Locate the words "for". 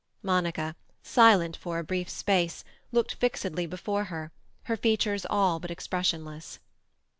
1.55-1.77